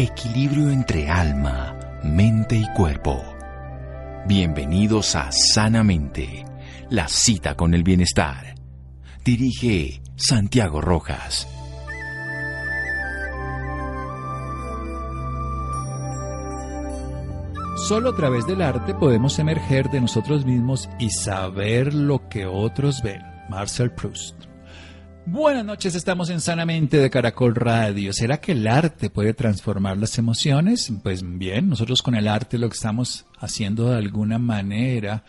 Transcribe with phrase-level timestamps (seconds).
[0.00, 3.20] equilibrio entre alma, mente y cuerpo.
[4.28, 6.44] Bienvenidos a Sanamente,
[6.88, 8.54] la cita con el bienestar.
[9.24, 11.48] Dirige Santiago Rojas.
[17.88, 23.02] Solo a través del arte podemos emerger de nosotros mismos y saber lo que otros
[23.02, 23.22] ven.
[23.48, 24.47] Marcel Proust.
[25.30, 28.14] Buenas noches, estamos en Sanamente de Caracol Radio.
[28.14, 30.90] ¿Será que el arte puede transformar las emociones?
[31.02, 35.24] Pues bien, nosotros con el arte lo que estamos haciendo de alguna manera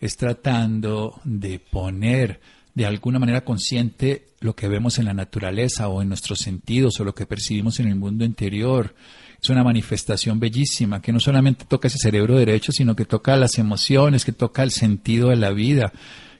[0.00, 2.40] es tratando de poner
[2.74, 7.04] de alguna manera consciente lo que vemos en la naturaleza o en nuestros sentidos o
[7.04, 8.96] lo que percibimos en el mundo interior.
[9.40, 13.56] Es una manifestación bellísima que no solamente toca ese cerebro derecho, sino que toca las
[13.58, 15.92] emociones, que toca el sentido de la vida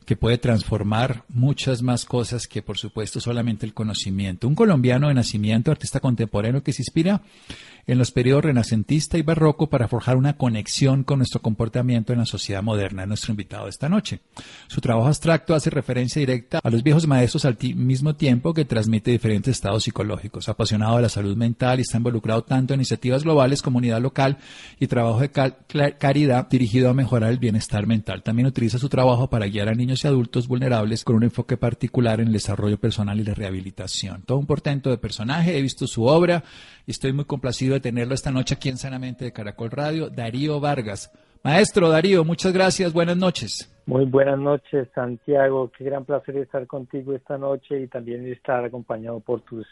[0.05, 4.47] que puede transformar muchas más cosas que, por supuesto, solamente el conocimiento.
[4.47, 7.23] Un colombiano de nacimiento, artista contemporáneo que se inspira
[7.87, 12.27] en los periodos renacentista y barroco para forjar una conexión con nuestro comportamiento en la
[12.27, 14.21] sociedad moderna, es nuestro invitado esta noche.
[14.69, 19.11] Su trabajo abstracto hace referencia directa a los viejos maestros al mismo tiempo que transmite
[19.11, 20.49] diferentes estados psicológicos.
[20.49, 24.39] Apasionado de la salud mental y está involucrado tanto en iniciativas globales, comunidad local
[24.79, 25.31] y trabajo de
[25.99, 28.23] caridad dirigido a mejorar el bienestar mental.
[28.23, 32.21] También utiliza su trabajo para guiar a niños y adultos vulnerables con un enfoque particular
[32.21, 34.23] en el desarrollo personal y la rehabilitación.
[34.23, 36.45] Todo un portento de personaje, he visto su obra
[36.87, 40.61] y estoy muy complacido de tenerlo esta noche aquí en Sanamente de Caracol Radio, Darío
[40.61, 41.13] Vargas.
[41.43, 43.71] Maestro Darío, muchas gracias, buenas noches.
[43.87, 45.71] Muy buenas noches, Santiago.
[45.77, 49.67] Qué gran placer estar contigo esta noche y también estar acompañado por tus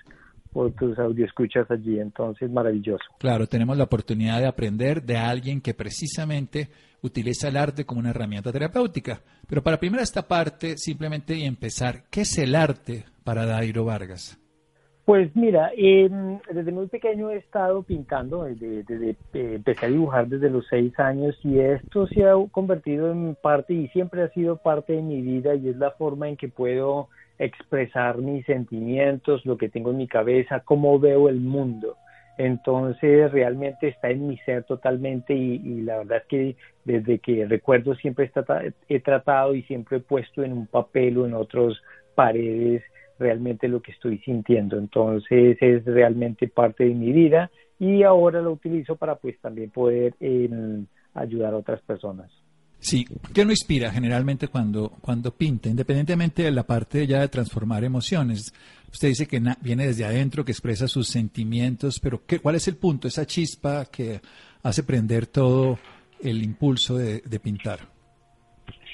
[0.53, 3.05] por tus escuchas allí, entonces maravilloso.
[3.19, 6.69] Claro, tenemos la oportunidad de aprender de alguien que precisamente
[7.01, 9.23] utiliza el arte como una herramienta terapéutica.
[9.49, 14.39] Pero para primera esta parte, simplemente empezar, ¿qué es el arte para Darío Vargas?
[15.05, 20.65] Pues mira, desde muy pequeño he estado pintando, desde, eh, empecé a dibujar desde los
[20.69, 25.03] seis años y esto se ha convertido en parte y siempre ha sido parte de
[25.03, 27.09] mi vida y es la forma en que puedo
[27.41, 31.97] expresar mis sentimientos, lo que tengo en mi cabeza, cómo veo el mundo.
[32.39, 37.45] Entonces realmente está en mi ser totalmente y, y la verdad es que desde que
[37.47, 38.31] recuerdo siempre
[38.89, 41.75] he tratado y siempre he puesto en un papel o en otras
[42.15, 42.85] paredes
[43.23, 44.77] realmente lo que estoy sintiendo.
[44.77, 50.15] Entonces es realmente parte de mi vida y ahora lo utilizo para pues también poder
[50.21, 52.31] em, ayudar a otras personas.
[52.79, 55.69] Sí, ¿qué lo inspira generalmente cuando, cuando pinta?
[55.69, 58.53] Independientemente de la parte ya de transformar emociones.
[58.93, 62.77] Usted dice que viene desde adentro, que expresa sus sentimientos, pero ¿qué, ¿cuál es el
[62.77, 64.21] punto, esa chispa que
[64.65, 65.79] hace prender todo
[66.21, 67.93] el impulso de pintar?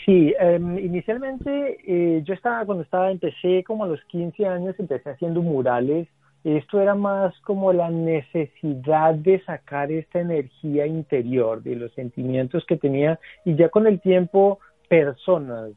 [0.09, 5.11] Sí, em, inicialmente eh, yo estaba, cuando estaba, empecé como a los 15 años, empecé
[5.11, 6.09] haciendo murales.
[6.45, 12.79] Esto era más como la necesidad de sacar esta energía interior, de los sentimientos que
[12.79, 15.73] tenía, y ya con el tiempo personas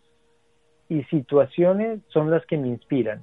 [0.87, 3.19] y situaciones son las que me inspiran.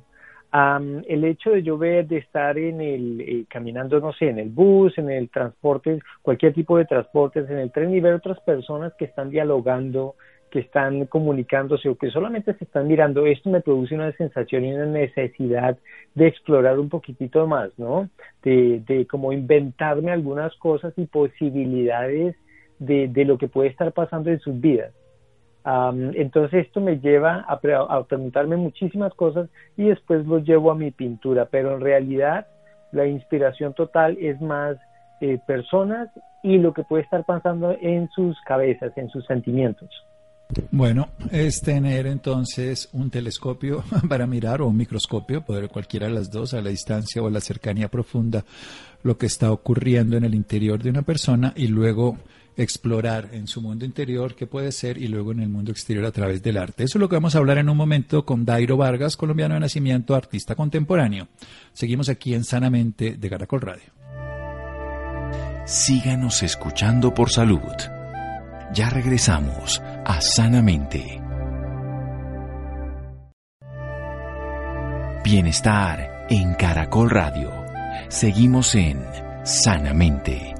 [1.09, 4.51] el hecho de yo ver, de estar en el, eh, caminando, no sé, en el
[4.51, 8.93] bus, en el transporte, cualquier tipo de transportes, en el tren y ver otras personas
[8.99, 10.15] que están dialogando,
[10.49, 14.73] que están comunicándose o que solamente se están mirando, esto me produce una sensación y
[14.73, 15.77] una necesidad
[16.15, 18.09] de explorar un poquitito más, ¿no?
[18.43, 22.37] De, de como inventarme algunas cosas y posibilidades
[22.79, 24.93] de, de lo que puede estar pasando en sus vidas.
[26.15, 30.91] entonces esto me lleva a, a, preguntarme muchísimas cosas y después lo llevo a mi
[30.91, 32.47] pintura, pero en realidad
[32.93, 34.77] la inspiración total es más
[35.21, 36.09] eh, personas
[36.43, 39.89] y lo que puede estar pasando en sus cabezas, en sus sentimientos.
[40.71, 46.31] Bueno, es tener entonces un telescopio para mirar o un microscopio, poder cualquiera de las
[46.31, 48.45] dos, a la distancia o a la cercanía profunda,
[49.03, 52.17] lo que está ocurriendo en el interior de una persona y luego
[52.57, 56.11] explorar en su mundo interior qué puede ser y luego en el mundo exterior a
[56.11, 56.85] través del arte.
[56.85, 59.61] Eso es lo que vamos a hablar en un momento con Dairo Vargas, colombiano de
[59.61, 61.29] nacimiento, artista contemporáneo.
[61.73, 63.93] Seguimos aquí en Sanamente de Caracol Radio.
[65.67, 67.61] Síganos escuchando por salud.
[68.75, 71.21] Ya regresamos a Sanamente.
[75.23, 77.53] Bienestar en Caracol Radio.
[78.09, 79.05] Seguimos en
[79.45, 80.58] Sanamente.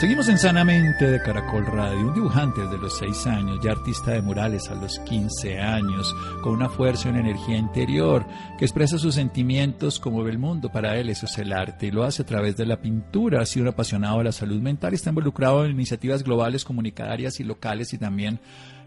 [0.00, 4.22] Seguimos en Sanamente de Caracol Radio, un dibujante desde los 6 años, ya artista de
[4.22, 8.24] murales a los 15 años, con una fuerza y una energía interior
[8.58, 10.72] que expresa sus sentimientos como ve el mundo.
[10.72, 13.42] Para él eso es el arte y lo hace a través de la pintura.
[13.42, 17.38] Ha sido un apasionado de la salud mental y está involucrado en iniciativas globales, comunitarias
[17.38, 18.40] y locales y también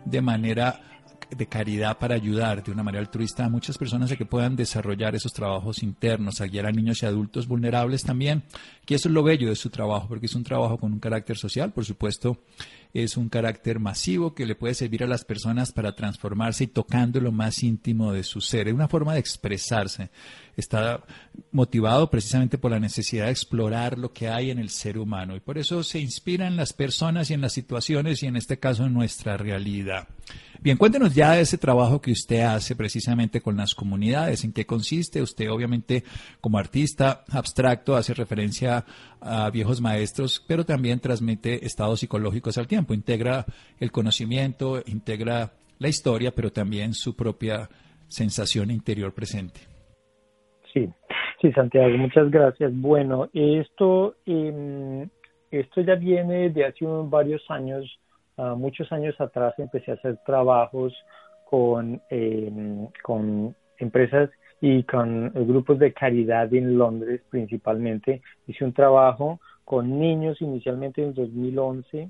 [0.06, 0.82] de manera
[1.36, 5.16] de caridad para ayudar de una manera altruista a muchas personas a que puedan desarrollar
[5.16, 8.44] esos trabajos internos, a guiar a niños y adultos vulnerables también,
[8.86, 11.38] que eso es lo bello de su trabajo, porque es un trabajo con un carácter
[11.38, 12.40] social, por supuesto,
[12.94, 17.20] es un carácter masivo que le puede servir a las personas para transformarse y tocando
[17.20, 18.68] lo más íntimo de su ser.
[18.68, 20.12] Es una forma de expresarse.
[20.56, 21.04] Está
[21.52, 25.40] motivado precisamente por la necesidad de explorar lo que hay en el ser humano y
[25.40, 28.86] por eso se inspira en las personas y en las situaciones y en este caso
[28.86, 30.08] en nuestra realidad.
[30.64, 34.66] Bien, cuéntenos ya de ese trabajo que usted hace precisamente con las comunidades, en qué
[34.66, 35.22] consiste.
[35.22, 36.04] Usted obviamente
[36.40, 38.86] como artista abstracto hace referencia
[39.20, 43.44] a viejos maestros, pero también transmite estados psicológicos al tiempo, integra
[43.78, 47.68] el conocimiento, integra la historia, pero también su propia
[48.08, 49.60] sensación interior presente.
[50.74, 50.88] Sí,
[51.42, 52.72] sí, Santiago, muchas gracias.
[52.74, 55.10] Bueno, esto, em,
[55.52, 58.00] esto ya viene de hace varios años
[58.38, 60.94] Ah, muchos años atrás empecé a hacer trabajos
[61.46, 68.22] con, em, con empresas y con grupos de caridad en Londres principalmente.
[68.48, 72.10] Hice un trabajo con niños inicialmente en 2011,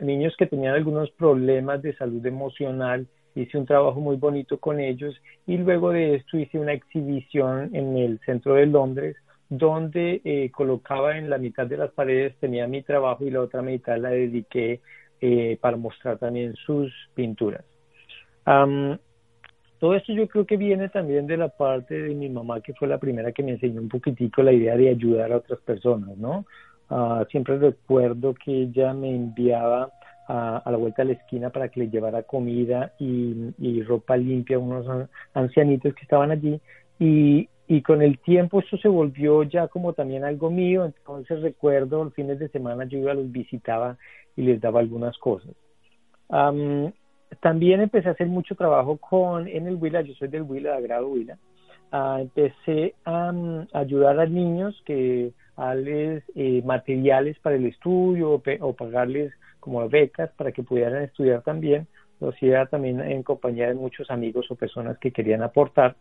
[0.00, 3.06] niños que tenían algunos problemas de salud emocional.
[3.34, 5.14] Hice un trabajo muy bonito con ellos
[5.46, 9.16] y luego de esto hice una exhibición en el centro de Londres
[9.50, 13.62] donde eh, colocaba en la mitad de las paredes, tenía mi trabajo y la otra
[13.62, 14.80] mitad la dediqué
[15.20, 17.64] eh, para mostrar también sus pinturas.
[18.44, 22.86] todo esto yo creo que viene también de la parte de mi mamá, que fue
[22.86, 26.46] la primera que me enseñó un poquitico la idea de ayudar a otras personas, ¿no?
[26.88, 29.90] Ah, siempre recuerdo que ella me enviaba
[30.28, 34.56] a, la vuelta de la esquina para que le llevara comida y, y ropa limpia
[34.56, 36.60] a unos ancianitos que estaban allí
[37.00, 42.02] y, y con el tiempo esto se volvió ya como también algo mío, entonces recuerdo
[42.02, 43.96] los fines de semana yo iba, los visitaba
[44.34, 45.52] y les daba algunas cosas.
[47.38, 50.82] también empecé a hacer mucho trabajo con en el Huila, yo soy del Huila, de
[50.82, 51.38] grado Huila,
[51.92, 53.32] ah, empecé a
[53.72, 60.50] ayudar a niños que darles eh, materiales para el estudio o, pagarles como becas para
[60.50, 61.86] que pudieran estudiar también,
[62.18, 65.94] lo hacía también en compañía de muchos amigos o personas que querían aportar.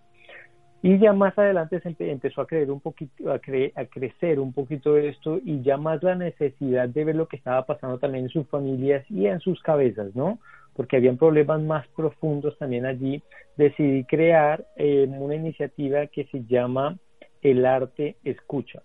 [0.81, 4.95] Y ya más adelante se empezó a creer un poquito, a, a crecer un poquito
[4.97, 8.47] esto y ya más la necesidad de ver lo que estaba pasando también en sus
[8.47, 10.39] familias y en sus cabezas, ¿no?
[10.75, 13.21] Porque habían problemas más profundos también allí.
[13.57, 16.97] Decidí crear eh, una iniciativa que se llama
[17.41, 18.81] El Arte Escucha.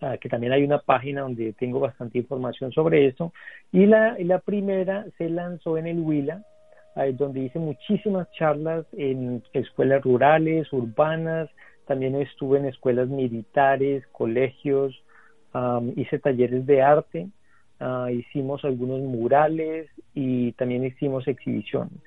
[0.00, 3.32] Ah, que también hay una página donde tengo bastante información sobre esto.
[3.72, 6.44] Y la, la primera se lanzó en el Huila,
[7.16, 11.48] donde hice muchísimas charlas en escuelas rurales, urbanas,
[11.86, 14.94] también estuve en escuelas militares, colegios,
[15.96, 17.28] hice talleres de arte,
[17.80, 21.98] ah, hicimos algunos murales y también hicimos exhibiciones.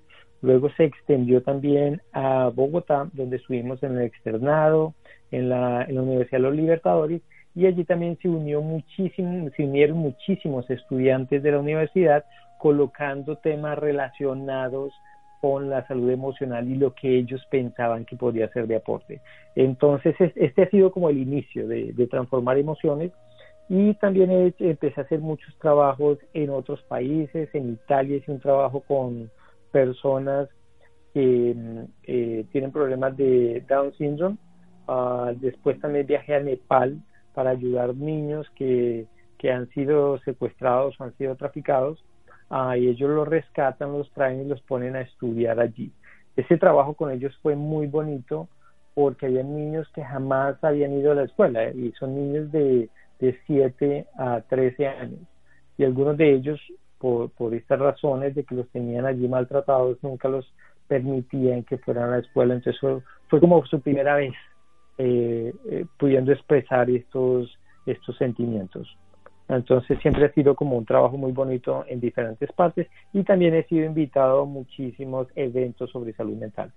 [0.41, 4.93] Luego se extendió también a Bogotá, donde estuvimos en el externado,
[5.31, 7.21] en la, en la Universidad de los Libertadores,
[7.53, 12.23] y allí también se unió muchísimo, se unieron muchísimos estudiantes de la universidad
[12.61, 14.93] colocando temas relacionados
[15.41, 19.19] con la salud emocional y lo que ellos pensaban que podía ser de aporte.
[19.55, 23.11] Entonces, este ha sido como el inicio de, transformar emociones
[23.67, 28.81] y también empecé a hacer muchos trabajos en otros países, en Italia hice un trabajo
[28.81, 29.31] con
[29.71, 30.47] personas
[31.15, 31.55] que
[32.03, 34.37] eh, tienen problemas de Down syndrome.
[34.87, 37.01] Ah, después también viajé a Nepal
[37.33, 39.07] para ayudar niños que,
[39.39, 42.03] que han sido secuestrados o han sido traficados
[42.53, 45.89] Ah, y ellos los rescatan, los traen y los ponen a estudiar allí.
[46.35, 48.49] Ese trabajo con ellos fue muy bonito
[48.93, 52.89] porque había niños que jamás habían ido a la escuela eh, y son niños de,
[53.19, 55.21] de 7 a 13 años.
[55.77, 56.59] Y algunos de ellos,
[56.97, 60.53] por, por estas razones de que los tenían allí maltratados, nunca los
[60.89, 62.53] permitían que fueran a la escuela.
[62.53, 62.81] Entonces
[63.29, 64.33] fue, como su primera vez
[64.97, 68.97] eh, eh, pudiendo expresar estos, estos sentimientos.
[69.55, 73.63] Entonces siempre ha sido como un trabajo muy bonito en diferentes partes y también he
[73.63, 76.71] sido invitado a muchísimos eventos sobre salud mental.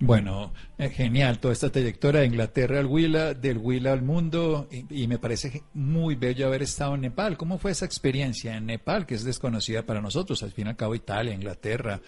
[0.00, 5.06] Bueno, eh, genial toda esta trayectoria de Inglaterra al Huila, del Huila al mundo y,
[5.06, 7.36] me parece muy bello haber estado en Nepal.
[7.36, 10.42] ¿Cómo fue esa experiencia en Nepal, que es desconocida para nosotros?
[10.42, 12.00] Al fin y al cabo Italia, Inglaterra.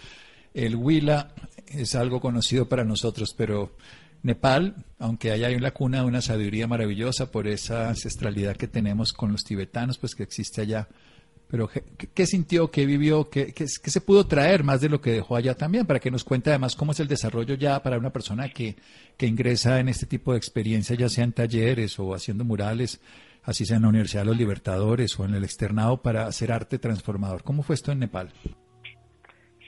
[0.52, 1.28] El Huila
[1.66, 3.72] es algo conocido para nosotros, pero
[4.24, 9.12] Nepal, aunque haya hay una cuna de una sabiduría maravillosa por esa ancestralidad que tenemos
[9.12, 10.88] con los tibetanos, pues que existe allá.
[11.46, 11.68] Pero
[12.14, 15.54] ¿qué, sintió, qué vivió, qué, qué, se pudo traer más de lo que dejó allá
[15.54, 15.84] también?
[15.84, 18.76] Para que nos cuente además cómo es el desarrollo ya para una persona que,
[19.18, 23.00] que ingresa en este tipo de experiencia, ya sea en talleres o haciendo murales,
[23.42, 26.78] así sea en la Universidad de los Libertadores o en el externado para hacer arte
[26.78, 27.42] transformador.
[27.42, 28.32] ¿Cómo fue esto en Nepal?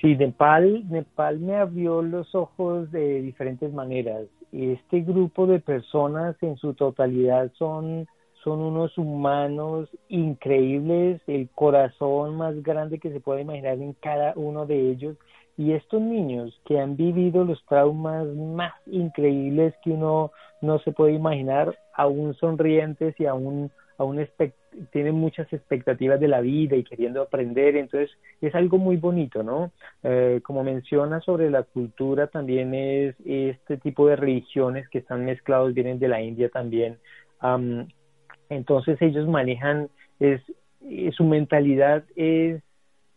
[0.01, 4.27] Sí, Nepal, Nepal me abrió los ojos de diferentes maneras.
[4.53, 8.07] Este grupo de personas en su totalidad son,
[8.45, 14.67] son unos humanos increíbles, el corazón más grande que se puede imaginar en cada uno
[14.67, 15.17] de ellos.
[15.57, 21.13] Y estos niños que han vivido los traumas más increíbles que uno no se puede
[21.15, 24.25] imaginar, aún sonrientes y aún, aún
[24.93, 28.11] tienen muchas expectativas de la vida y queriendo aprender, entonces
[28.41, 29.73] es algo muy bonito, ¿no?
[30.03, 35.75] Eh, como menciona sobre la cultura, también es este tipo de religiones que están mezclados,
[35.75, 36.99] vienen de la India también,
[38.49, 39.89] entonces ellos manejan,
[40.21, 40.41] es,
[40.83, 42.63] eh, su mentalidad es,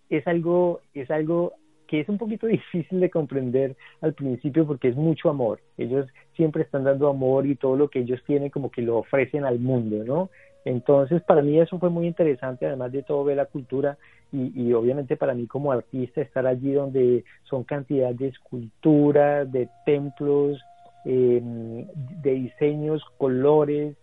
[0.09, 1.53] es algo, es algo
[1.88, 5.59] que es un poquito difícil de comprender al principio porque es mucho amor.
[5.77, 9.43] Ellos siempre están dando amor y todo lo que ellos tienen como que lo ofrecen
[9.43, 10.29] al mundo, ¿no?
[10.65, 13.97] Entonces, para mí eso fue muy interesante, además de todo ver la cultura
[14.31, 20.61] y, obviamente para mí como artista estar allí donde son cantidad de esculturas, de templos,
[21.05, 21.87] em,
[22.21, 23.95] de diseños, colores,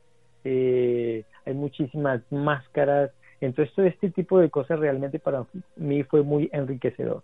[0.42, 3.12] eh, hay muchísimas máscaras.
[3.40, 5.44] Entonces, todo este tipo de cosas realmente para
[5.76, 7.22] mí fue muy enriquecedor.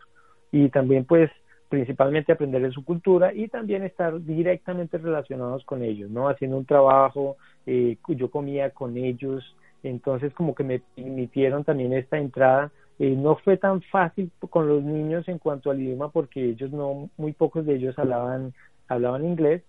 [0.53, 1.31] Y también pues
[1.73, 6.29] principalmente aprender de su cultura y también estar directamente relacionados con ellos, ¿no?
[6.29, 12.19] Haciendo un trabajo, eh, yo comía con ellos, entonces como que me permitieron también esta
[12.19, 12.71] entrada.
[12.99, 17.09] Eh, no fue tan fácil con los niños en cuanto al idioma porque ellos no,
[17.17, 18.53] muy pocos de ellos hablaban,
[18.87, 19.63] hablaban inglés,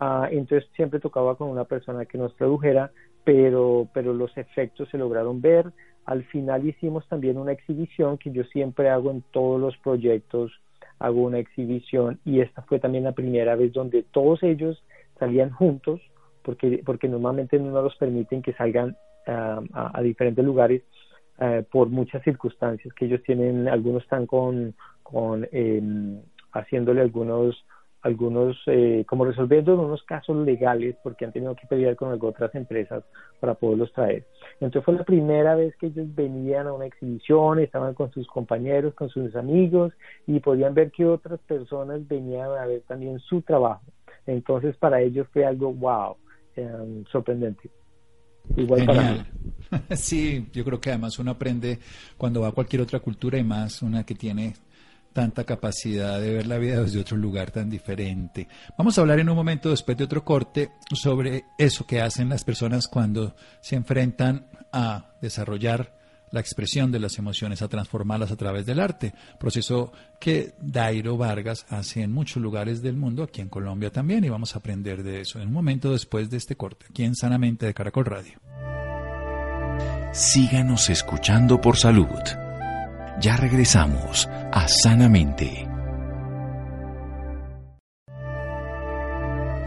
[0.00, 2.90] ah, entonces siempre tocaba con una persona que nos tradujera,
[3.22, 5.70] pero, pero los efectos se lograron ver.
[6.04, 10.50] Al final hicimos también una exhibición que yo siempre hago en todos los proyectos
[10.98, 14.82] hago una exhibición y esta fue también la primera vez donde todos ellos
[15.18, 16.00] salían juntos
[16.42, 18.96] porque, porque normalmente no los permiten que salgan
[19.26, 20.82] ah, a, diferentes lugares
[21.38, 26.20] eh, por muchas circunstancias que ellos tienen, algunos están con, con em,
[26.52, 27.64] haciéndole algunos
[28.04, 33.02] algunos, eh, como resolviendo unos casos legales porque han tenido que pelear con otras empresas
[33.40, 34.26] para poderlos traer.
[34.60, 38.94] Entonces fue la primera vez que ellos venían a una exhibición, estaban con sus compañeros,
[38.94, 39.94] con sus amigos
[40.26, 43.84] y podían ver que otras personas venían a ver también su trabajo.
[44.26, 46.16] Entonces para ellos fue algo wow,
[46.56, 47.70] em, sorprendente.
[48.54, 49.18] Igual para mí.
[49.96, 51.78] Sí, yo creo que además uno aprende
[52.16, 54.54] cuando va a cualquier otra cultura y más una que tiene
[55.14, 58.48] tanta capacidad de ver la vida desde otro lugar tan diferente.
[58.76, 62.44] Vamos a hablar en un momento después de otro corte sobre eso que hacen las
[62.44, 65.94] personas cuando se enfrentan a desarrollar
[66.32, 71.64] la expresión de las emociones, a transformarlas a través del arte, proceso que Dairo Vargas
[71.68, 75.20] hace en muchos lugares del mundo, aquí en Colombia también, y vamos a aprender de
[75.20, 78.40] eso en un momento después de este corte, aquí en Sanamente de Caracol Radio.
[80.12, 82.43] Síganos escuchando por salud.
[83.20, 85.68] Ya regresamos a Sanamente.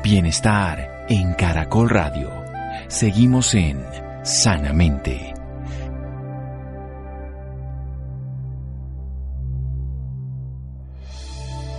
[0.03, 2.29] Bienestar en Caracol Radio.
[2.89, 3.81] Seguimos en
[4.23, 5.33] Sanamente.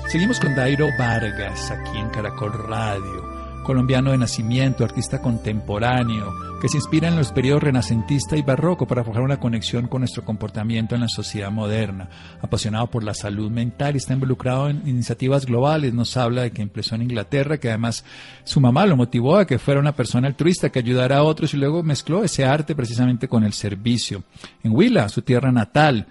[0.07, 3.38] Seguimos con Dairo Vargas aquí en Caracol Radio
[3.69, 9.05] colombiano de nacimiento, artista contemporáneo, que se inspira en los periodos renacentista y barroco para
[9.05, 12.09] forjar una conexión con nuestro comportamiento en la sociedad moderna.
[12.41, 15.93] Apasionado por la salud mental está involucrado en iniciativas globales.
[15.93, 18.07] Nos habla de que empezó en Inglaterra, que además
[18.43, 21.59] su mamá lo motivó a que fuera una persona altruista que ayudara a otros y
[21.59, 24.23] luego mezcló ese arte precisamente con el servicio.
[24.63, 26.07] En Huila, su tierra natal,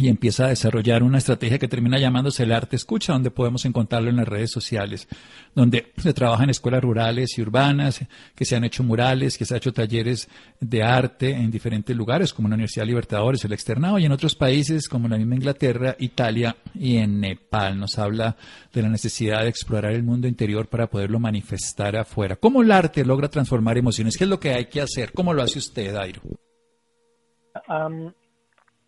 [0.00, 4.08] y empieza a desarrollar una estrategia que termina llamándose el arte escucha, donde podemos encontrarlo
[4.08, 5.06] en las redes sociales,
[5.54, 8.00] donde se trabaja en escuelas rurales y urbanas,
[8.34, 10.28] que se han hecho murales, que se han hecho talleres
[10.58, 14.88] de arte en diferentes lugares, como la Universidad Libertadores, el Externado, y en otros países
[14.88, 17.78] como la misma Inglaterra, Italia y en Nepal.
[17.78, 18.36] Nos habla
[18.72, 22.36] de la necesidad de explorar el mundo interior para poderlo manifestar afuera.
[22.36, 24.16] ¿Cómo el arte logra transformar emociones?
[24.16, 25.12] ¿Qué es lo que hay que hacer?
[25.12, 26.22] ¿Cómo lo hace usted, Airo?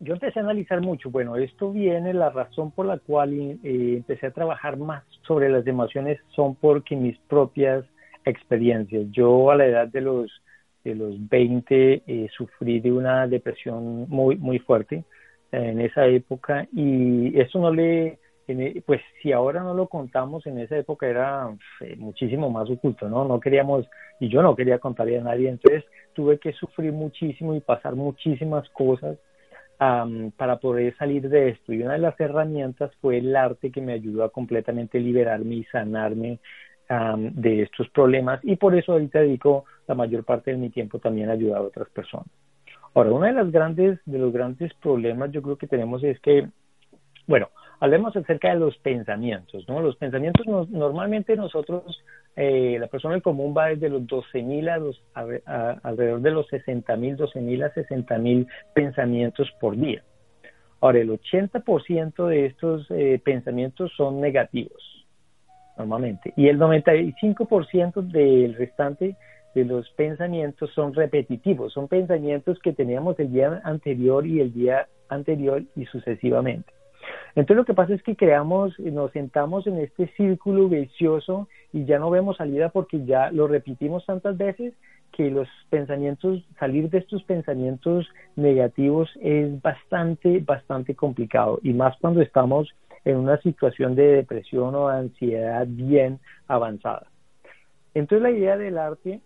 [0.02, 4.26] Yo empecé a analizar mucho, bueno, esto viene, la razón por la cual eh, empecé
[4.26, 7.84] a trabajar más sobre las emociones son porque mis propias
[8.24, 9.06] experiencias.
[9.12, 10.42] Yo a la edad de los,
[10.82, 15.04] de los 20 eh, sufrí de una depresión muy, muy fuerte
[15.52, 18.18] en esa época y eso no le,
[18.48, 21.48] e, pues si ahora no lo contamos, en esa época era
[21.80, 23.24] eh, muchísimo más oculto, ¿no?
[23.24, 23.86] No queríamos,
[24.18, 28.68] y yo no quería contarle a nadie, entonces tuve que sufrir muchísimo y pasar muchísimas
[28.70, 29.16] cosas
[30.36, 31.72] para poder salir de esto.
[31.72, 35.64] Y una de las herramientas fue el arte que me ayudó a completamente liberarme y
[35.64, 36.38] sanarme
[36.88, 38.40] de estos problemas.
[38.42, 41.62] Y por eso ahorita dedico la mayor parte de mi tiempo también a ayudar a
[41.62, 42.26] otras personas.
[42.94, 46.46] Ahora, uno de, las grandes, de los grandes problemas yo creo que tenemos es que,
[47.26, 47.48] bueno,
[47.82, 49.82] hablemos acerca de los pensamientos, ¿no?
[49.82, 52.00] Los pensamientos normalmente nosotros,
[52.36, 55.02] eh, la persona común va desde los 12.000 a los,
[55.82, 60.00] alrededor de los 60.000, 12.000 a 60.000 pensamientos por día.
[60.80, 65.04] Ahora, el 80% de estos eh, pensamientos son negativos,
[65.76, 69.16] normalmente, y el 95% del restante
[69.56, 74.86] de los pensamientos son repetitivos, son pensamientos que teníamos el día anterior y el día
[75.08, 76.72] anterior y sucesivamente.
[77.34, 81.98] Entonces lo que pasa es que creamos, nos sentamos en este círculo vicioso y ya
[81.98, 84.74] no vemos salida porque ya lo repetimos tantas veces
[85.12, 92.22] que los pensamientos, salir de estos pensamientos negativos es bastante, bastante complicado y más cuando
[92.22, 92.68] estamos
[93.04, 97.06] en una situación de depresión o ansiedad bien avanzada.
[97.94, 99.20] Entonces la idea del arte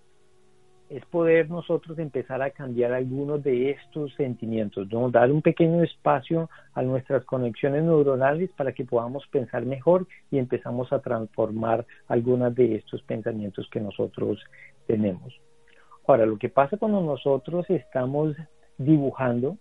[0.89, 5.11] es poder nosotros empezar a cambiar algunos de estos sentimientos, ¿no?
[5.11, 10.93] dar un pequeño espacio a nuestras conexiones neuronales para que podamos pensar mejor y empezamos
[10.93, 14.39] a transformar algunos de estos pensamientos que nosotros
[14.87, 15.35] tenemos.
[16.07, 18.37] Ahora, lo que pasa cuando nosotros estamos
[18.79, 19.57] dibujando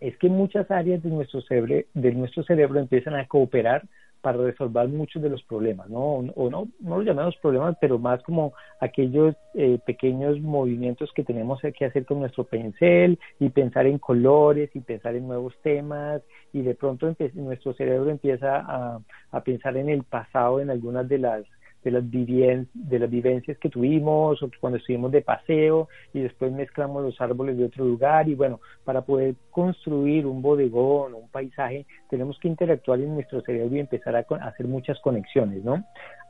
[0.00, 3.82] es que muchas áreas de nuestro, cerebro, de nuestro cerebro empiezan a cooperar
[4.20, 6.00] para resolver muchos de los problemas, ¿no?
[6.00, 11.60] O no, no los llamamos problemas, pero más como aquellos eh, pequeños movimientos que tenemos
[11.60, 16.62] que hacer con nuestro pincel y pensar en colores y pensar en nuevos temas y
[16.62, 21.44] de pronto nuestro cerebro empieza a, a pensar en el pasado, en algunas de las
[21.86, 27.04] de las, de las vivencias que tuvimos o cuando estuvimos de paseo y después mezclamos
[27.04, 31.86] los árboles de otro lugar y bueno, para poder construir un bodegón o un paisaje
[32.10, 35.84] tenemos que interactuar en nuestro cerebro y empezar a, hacer muchas conexiones, ¿no?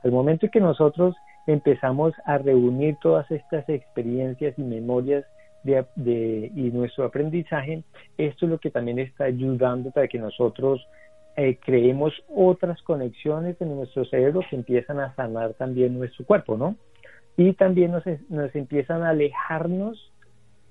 [0.04, 5.24] Al momento que nosotros empezamos a reunir todas estas experiencias y memorias
[5.62, 7.82] de, de, y nuestro aprendizaje,
[8.18, 10.86] esto es lo que también está ayudando para que nosotros
[11.36, 16.76] eh, creemos otras conexiones en nuestro cerebro que empiezan a sanar también nuestro cuerpo, ¿no?
[17.36, 20.12] Y también nos, nos empiezan a alejarnos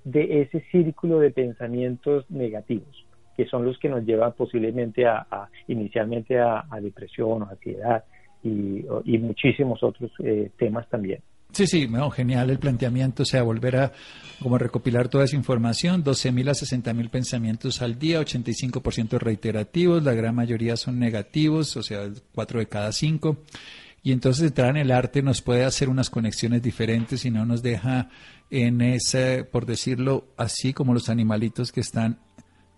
[0.03, 3.05] de ese círculo de pensamientos negativos,
[3.37, 8.03] que son los que nos llevan posiblemente a, inicialmente a, depresión o ansiedad
[8.43, 11.21] y, y muchísimos otros eh, temas también.
[11.55, 13.93] Sí, sí, genial el planteamiento, o sea, volver a
[14.41, 20.35] como recopilar toda esa información, 12.000 a 60.000 pensamientos al día, 85% reiterativos, la gran
[20.35, 23.37] mayoría son negativos, o sea, 4 de cada 5.
[24.03, 27.63] Y entonces entrar en el arte nos puede hacer unas conexiones diferentes y no nos
[27.63, 28.09] deja
[28.51, 32.19] en ese, por decirlo así, como los animalitos que están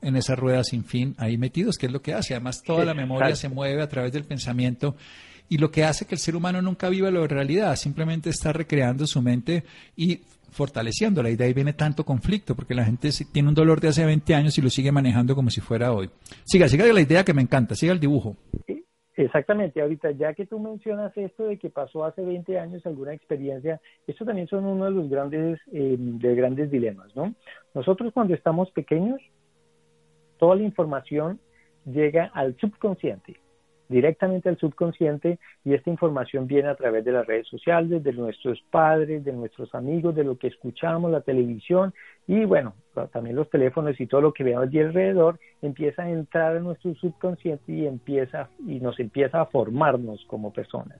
[0.03, 2.35] en esa rueda sin fin ahí metidos, que es lo que hace.
[2.35, 4.95] Además, toda la memoria se mueve a través del pensamiento
[5.49, 9.07] y lo que hace que el ser humano nunca viva la realidad, simplemente está recreando
[9.07, 9.63] su mente
[9.95, 13.89] y fortaleciéndola y de ahí viene tanto conflicto, porque la gente tiene un dolor de
[13.89, 16.09] hace 20 años y lo sigue manejando como si fuera hoy.
[16.45, 18.35] Siga, siga la idea que me encanta, siga el dibujo.
[19.15, 23.81] Exactamente, ahorita ya que tú mencionas esto de que pasó hace 20 años alguna experiencia,
[24.05, 27.33] esto también son uno de los grandes, eh, de grandes dilemas, ¿no?
[27.73, 29.19] Nosotros cuando estamos pequeños,
[30.37, 31.39] toda la información
[31.85, 33.39] llega al subconsciente,
[33.89, 38.61] directamente al subconsciente y esta información viene a través de las redes sociales, de nuestros
[38.69, 41.93] padres, de nuestros amigos, de lo que escuchamos, la televisión
[42.27, 42.73] y bueno,
[43.11, 46.93] también los teléfonos y todo lo que vemos allí alrededor empieza a entrar en nuestro
[46.95, 50.99] subconsciente y empieza y nos empieza a formarnos como personas.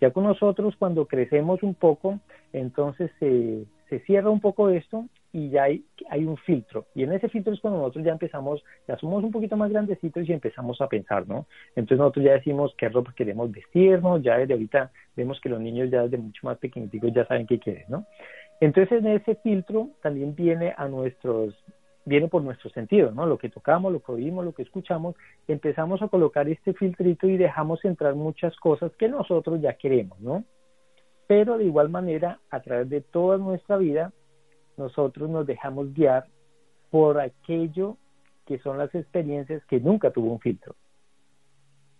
[0.00, 2.20] Ya con nosotros cuando crecemos un poco,
[2.52, 6.86] entonces se, se cierra un poco esto y ya hay, hay un filtro.
[6.94, 10.28] Y en ese filtro es cuando nosotros ya empezamos, ya somos un poquito más grandecitos
[10.28, 11.46] y empezamos a pensar, ¿no?
[11.74, 15.90] Entonces nosotros ya decimos qué ropa queremos vestirnos, ya desde ahorita vemos que los niños
[15.90, 18.06] ya desde mucho más pequeñitos ya saben qué quieren, ¿no?
[18.60, 21.52] Entonces en ese filtro también viene a nuestros,
[22.04, 23.26] viene por nuestro sentido, ¿no?
[23.26, 25.16] Lo que tocamos, lo que oímos, lo que escuchamos,
[25.48, 30.44] empezamos a colocar este filtrito y dejamos entrar muchas cosas que nosotros ya queremos, ¿no?
[31.26, 34.12] Pero de igual manera, a través de toda nuestra vida,
[34.76, 36.26] nosotros nos dejamos guiar
[36.90, 37.96] por aquello
[38.46, 40.74] que son las experiencias que nunca tuvo un filtro.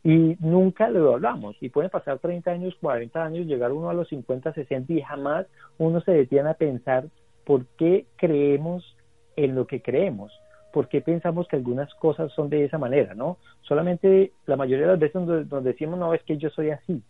[0.03, 1.57] Y nunca lo hablamos.
[1.61, 5.47] Y pueden pasar 30 años, 40 años, llegar uno a los 50, 60 y jamás
[5.79, 7.07] uno se detiene a pensar
[7.45, 8.97] por qué creemos
[9.37, 10.33] en lo que creemos.
[10.73, 13.39] ¿Por qué pensamos que algunas cosas son de esa manera, no?
[13.63, 17.03] Solamente la mayoría de las veces nos decimos, no, es que yo soy así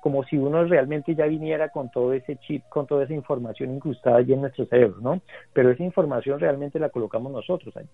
[0.00, 4.18] como si uno realmente ya viniera con todo ese chip, con toda esa información incrustada
[4.18, 5.20] allí en nuestro cerebro, ¿no?
[5.52, 7.88] Pero esa información realmente la colocamos nosotros allí.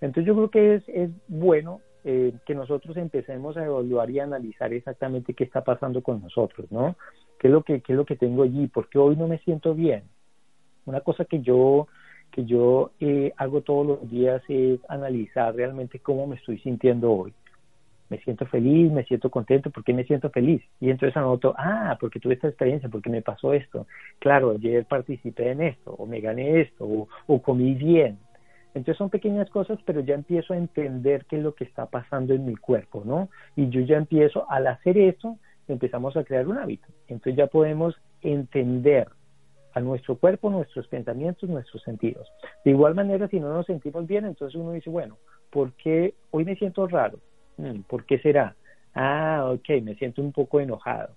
[0.00, 5.34] Entonces yo creo que es, bueno eh, que nosotros empecemos a evaluar y analizar exactamente
[5.34, 6.96] qué está pasando con nosotros, ¿no?
[7.38, 8.66] ¿Qué es lo que, qué es lo que tengo allí?
[8.66, 10.04] ¿Por qué hoy no me siento bien?
[10.86, 11.86] Una cosa que yo
[12.34, 17.32] que yo eh, hago todos los días es analizar realmente cómo me estoy sintiendo hoy.
[18.10, 20.62] Me siento feliz, me siento contento, ¿por qué me siento feliz?
[20.80, 23.86] Y entonces anoto, ah, porque tuve esta experiencia, porque me pasó esto.
[24.18, 28.18] Claro, ayer participé en esto, o me gané esto, o, o comí bien.
[28.74, 32.34] Entonces son pequeñas cosas, pero ya empiezo a entender qué es lo que está pasando
[32.34, 33.28] en mi cuerpo, ¿no?
[33.54, 35.38] Y yo ya empiezo, al hacer esto,
[35.68, 36.86] empezamos a crear un hábito.
[37.08, 39.08] Entonces ya podemos entender
[39.74, 42.28] a nuestro cuerpo, nuestros pensamientos, nuestros sentidos.
[42.64, 45.18] De igual manera, si no nos sentimos bien, entonces uno dice, bueno,
[45.50, 47.18] ¿por qué hoy me siento raro?
[47.56, 48.56] Mm, ¿Por qué será?
[48.94, 51.16] Ah, ok, me siento un poco enojado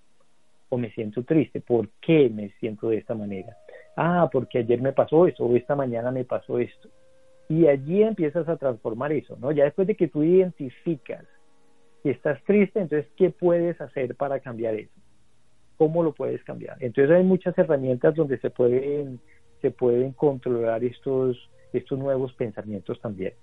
[0.69, 1.61] o me siento triste.
[1.61, 3.55] ¿Por qué me siento de esta manera?
[3.95, 6.89] Ah, porque ayer me pasó esto o esta mañana me pasó esto.
[7.49, 9.51] Y allí empiezas a transformar eso, ¿no?
[9.51, 11.25] Ya después de que tú identificas
[12.03, 14.91] que estás triste, entonces, ¿qué puedes hacer para cambiar eso?
[15.77, 16.77] ¿Cómo lo puedes cambiar?
[16.81, 19.19] Entonces hay muchas herramientas donde se pueden,
[19.61, 21.37] se pueden controlar estos,
[21.71, 23.33] estos nuevos pensamientos también.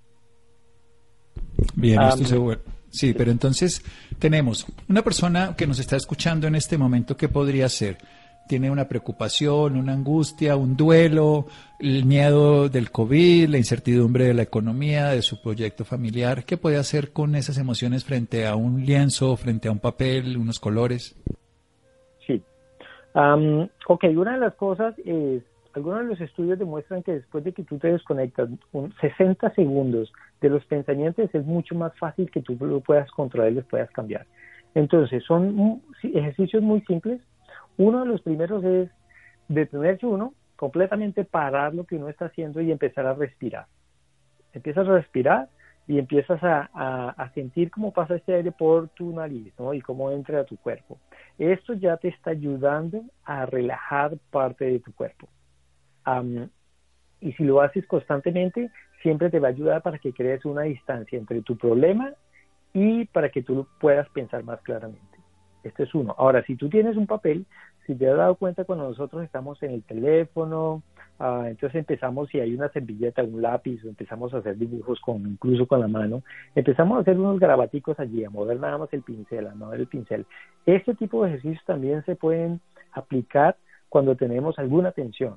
[1.74, 2.60] Bien, esto seguro.
[2.94, 3.82] Sí, pero entonces
[4.20, 7.98] tenemos una persona que nos está escuchando en este momento, ¿qué podría ser?
[8.46, 11.46] Tiene una preocupación, una angustia, un duelo,
[11.80, 16.44] el miedo del COVID, la incertidumbre de la economía, de su proyecto familiar.
[16.44, 20.60] ¿Qué puede hacer con esas emociones frente a un lienzo, frente a un papel, unos
[20.60, 21.16] colores?
[22.24, 22.40] Sí.
[23.12, 25.42] ok, una de las cosas es
[25.74, 30.12] algunos de los estudios demuestran que después de que tú te desconectas un 60 segundos
[30.40, 33.90] de los pensamientos es mucho más fácil que tú lo puedas controlar y los puedas
[33.90, 34.26] cambiar.
[34.74, 37.20] Entonces, son ejercicios muy simples.
[37.76, 38.88] Uno de los primeros es
[39.48, 43.66] detenerse uno, completamente parar lo que uno está haciendo y empezar a respirar.
[44.52, 45.48] Empiezas a respirar
[45.88, 49.74] y empiezas a, a, sentir cómo pasa este aire por tu nariz ¿no?
[49.74, 50.98] y cómo entra a tu cuerpo.
[51.36, 55.28] Esto ya te está ayudando a relajar parte de tu cuerpo
[57.20, 58.70] y si lo haces constantemente,
[59.02, 62.12] siempre te va a ayudar para que crees una distancia entre tu problema
[62.72, 65.18] y para que tú puedas pensar más claramente.
[65.62, 66.14] Este es uno.
[66.18, 67.46] Ahora, si tú tienes un papel,
[67.86, 70.82] si te has dado cuenta cuando nosotros estamos en el teléfono,
[71.18, 75.66] ah, entonces empezamos, si hay una servilleta, un lápiz, empezamos a hacer dibujos con, incluso
[75.66, 76.22] con la mano,
[76.54, 79.86] empezamos a hacer unos grabaticos allí, a mover nada más el pincel, a mover el
[79.86, 80.26] pincel.
[80.66, 82.60] Este tipo de ejercicios también se pueden
[82.92, 83.56] aplicar
[83.88, 85.36] cuando tenemos alguna tensión,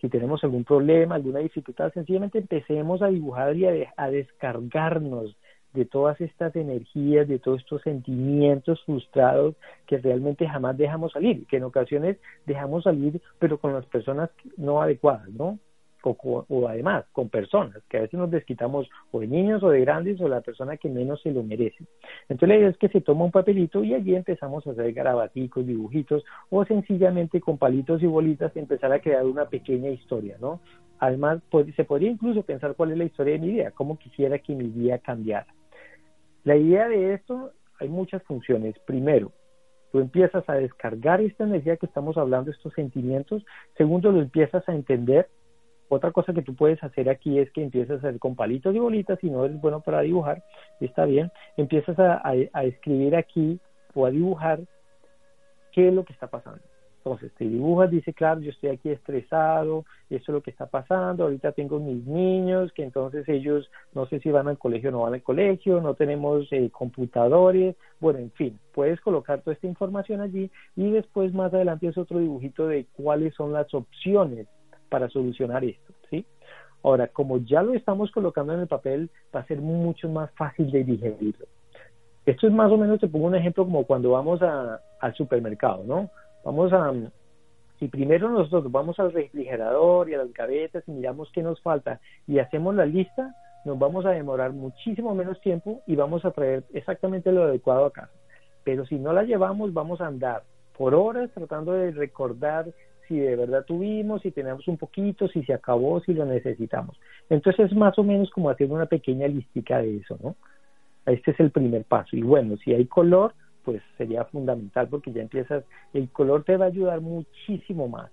[0.00, 5.36] si tenemos algún problema, alguna dificultad, sencillamente empecemos a dibujar y a, descargarnos
[5.74, 9.54] de todas estas energías, de todos estos sentimientos frustrados
[9.86, 14.82] que realmente jamás dejamos salir, que en ocasiones dejamos salir, pero con las personas no
[14.82, 15.58] adecuadas, ¿no?
[16.02, 20.20] O, además con personas, que a veces nos desquitamos o de niños o de grandes
[20.20, 21.84] o la persona que menos se lo merece.
[22.28, 25.66] Entonces la idea es que se toma un papelito y allí empezamos a hacer garabaticos,
[25.66, 30.60] dibujitos o sencillamente con palitos y bolitas empezar a crear una pequeña historia, ¿no?
[30.98, 31.40] Además,
[31.74, 34.68] se podría incluso pensar cuál es la historia de mi vida, cómo quisiera que mi
[34.68, 35.46] vida cambiara.
[36.44, 38.78] La idea de esto, hay muchas funciones.
[38.80, 39.32] Primero,
[39.92, 43.44] tú empiezas a descargar esta energía que estamos hablando, estos sentimientos.
[43.76, 45.28] Segundo, lo empiezas a entender
[45.90, 48.78] otra cosa que tú puedes hacer aquí es que empiezas a hacer con palitos y
[48.78, 50.42] bolitas, si no eres bueno para dibujar,
[50.80, 53.58] está bien, empiezas a, escribir aquí
[53.94, 54.60] o a dibujar
[55.72, 56.60] qué es lo que está pasando.
[56.98, 61.24] Entonces te dibujas, dice, claro, yo estoy aquí estresado, esto es lo que está pasando,
[61.24, 65.00] ahorita tengo mis niños, que entonces ellos no sé si van al colegio o no
[65.00, 70.20] van al colegio, no tenemos eh, computadores, bueno, en fin, puedes colocar toda esta información
[70.20, 74.46] allí y después más adelante es otro dibujito de cuáles son las opciones
[74.90, 76.26] para solucionar esto, ¿sí?
[76.82, 80.70] Ahora, como ya lo estamos colocando en el papel, va a ser mucho más fácil
[80.70, 81.46] de digerirlo.
[82.26, 86.10] Esto es más o menos, te pongo un ejemplo como cuando vamos al supermercado, ¿no?
[86.44, 86.92] Vamos a,
[87.78, 92.00] si primero nosotros vamos al refrigerador y a las gavetas y miramos qué nos falta
[92.26, 96.64] y hacemos la lista, nos vamos a demorar muchísimo menos tiempo y vamos a traer
[96.72, 98.12] exactamente lo adecuado a casa.
[98.64, 100.42] Pero si no la llevamos, vamos a andar
[100.76, 102.66] por horas tratando de recordar
[103.10, 106.96] si de verdad tuvimos, si tenemos un poquito, si se acabó, si lo necesitamos.
[107.28, 110.36] Entonces es más o menos como hacer una pequeña listica de eso, ¿no?
[111.06, 112.16] Este es el primer paso.
[112.16, 116.66] Y bueno, si hay color, pues sería fundamental porque ya empiezas, el color te va
[116.66, 118.12] a ayudar muchísimo más,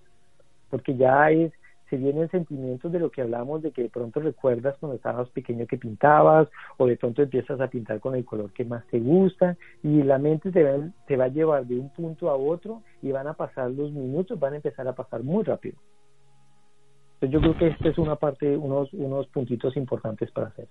[0.72, 1.54] porque ya es
[1.90, 5.66] se vienen sentimientos de lo que hablamos, de que de pronto recuerdas cuando estabas pequeño
[5.68, 9.58] que pintabas, o de pronto empiezas a pintar con el color que más te gusta,
[9.84, 13.12] y la mente te va, te va a llevar de un punto a otro y
[13.12, 15.78] van a pasar los minutos, van a empezar a pasar muy rápido.
[17.20, 20.68] Entonces yo creo que esta es una parte, unos, unos puntitos importantes para hacer.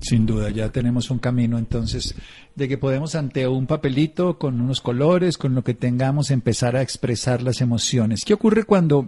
[0.00, 2.14] Sin duda, ya tenemos un camino entonces
[2.54, 6.82] de que podemos ante un papelito con unos colores, con lo que tengamos, empezar a
[6.82, 8.24] expresar las emociones.
[8.24, 9.06] ¿Qué ocurre cuando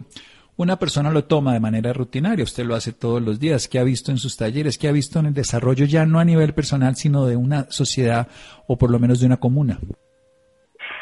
[0.61, 3.83] una persona lo toma de manera rutinaria, usted lo hace todos los días, ¿qué ha
[3.83, 4.77] visto en sus talleres?
[4.77, 8.29] ¿Qué ha visto en el desarrollo ya no a nivel personal, sino de una sociedad
[8.67, 9.79] o por lo menos de una comuna?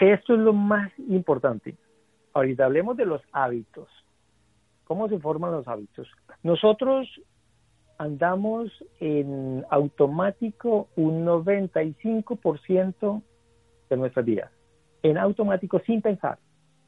[0.00, 1.74] Esto es lo más importante.
[2.34, 3.88] Ahorita hablemos de los hábitos.
[4.84, 6.06] ¿Cómo se forman los hábitos?
[6.44, 7.08] Nosotros
[7.98, 13.22] andamos en automático un 95%
[13.90, 14.52] de nuestras vidas.
[15.02, 16.38] En automático sin pensar.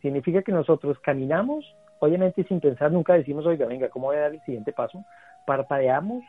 [0.01, 1.65] Significa que nosotros caminamos,
[2.01, 5.05] obviamente sin pensar, nunca decimos, oiga, venga, ¿cómo voy a dar el siguiente paso?
[5.47, 6.25] Parpadeamos,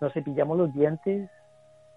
[0.00, 1.28] nos cepillamos los dientes,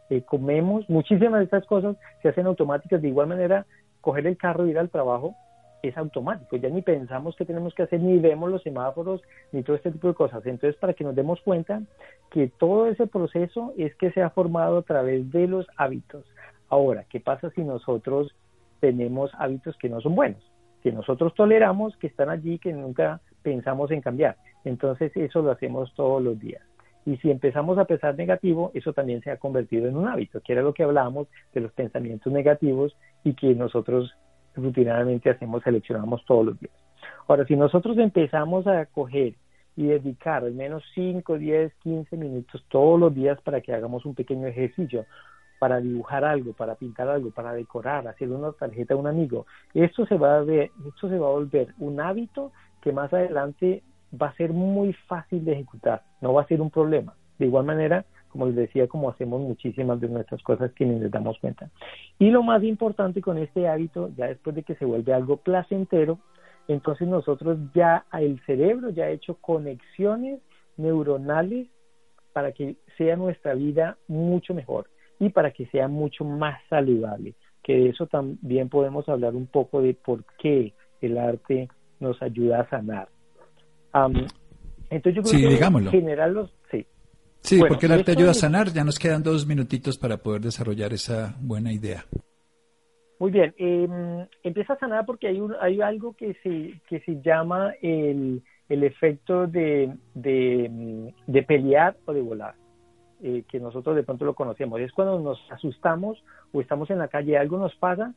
[0.10, 3.02] eh, comemos, muchísimas de estas cosas se hacen automáticas.
[3.02, 3.66] De igual manera,
[4.02, 5.36] coger el carro e ir al trabajo
[5.82, 9.76] es automático, ya ni pensamos qué tenemos que hacer, ni vemos los semáforos, ni todo
[9.76, 10.46] este tipo de cosas.
[10.46, 11.82] Entonces, para que nos demos cuenta
[12.32, 16.26] que todo ese proceso es que se ha formado a través de los hábitos.
[16.70, 18.34] Ahora, ¿qué pasa si nosotros
[18.80, 20.53] tenemos hábitos que no son buenos?
[20.84, 24.38] Que nosotros toleramos, que están allí, que nunca pensamos en cambiar.
[24.66, 26.62] Entonces, eso lo hacemos todos los días.
[27.06, 30.54] Y si empezamos a pensar negativo, eso también se ha convertido en un hábito, que
[30.54, 34.14] era lo que hablábamos de los pensamientos negativos y que nosotros
[34.56, 36.74] rutinariamente hacemos, seleccionamos todos los días.
[37.28, 39.34] Ahora, si nosotros empezamos a coger
[39.76, 44.16] y dedicar al menos 5, 10, 15 minutos todos los días para que hagamos un
[44.16, 45.06] pequeño ejercicio,
[45.64, 50.06] para dibujar algo, para pintar algo, para decorar, hacer una tarjeta a un amigo, esto
[50.06, 53.82] se va a ver, esto se va a volver un hábito que más adelante
[54.22, 57.16] va a ser muy fácil de ejecutar, no va a ser un problema.
[57.40, 61.10] De igual manera, como les decía, como hacemos muchísimas de nuestras cosas que ni les
[61.10, 61.70] damos cuenta.
[62.20, 66.20] Y lo más importante con este hábito, ya después de que se vuelve algo placentero,
[66.68, 70.42] entonces nosotros ya, el cerebro ya ha hecho conexiones
[70.76, 71.70] neuronales
[72.34, 74.88] para que sea nuestra vida mucho mejor
[75.26, 77.34] y para que sea mucho más saludable.
[77.64, 82.62] Que de eso también podemos hablar un poco de por qué el arte nos ayuda
[82.62, 83.08] a sanar.
[84.90, 86.86] entonces yo creo que en general los, sí,
[87.42, 88.70] Sí, porque el arte ayuda a sanar.
[88.70, 92.06] Ya nos quedan dos minutitos para poder desarrollar esa buena idea.
[93.20, 93.54] Muy bien.
[93.58, 93.88] Eh,
[94.44, 98.84] empieza a sanar porque hay, un, hay algo que se, que se llama el, el
[98.84, 102.56] efecto de, de, pelear o de volar,
[103.24, 104.82] eh, que nosotros de pronto lo conocemos.
[104.82, 108.14] Es cuando nos asustamos o estamos en la calle, algo nos pasa,